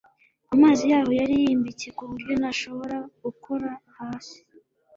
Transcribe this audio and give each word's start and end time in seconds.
amazi 0.53 0.83
yaho 0.91 1.11
yari 1.19 1.33
yimbitse 1.43 1.87
kuburyo 1.97 2.33
ntashobora 2.41 2.97
gukora 3.23 3.69
hasi 3.97 4.39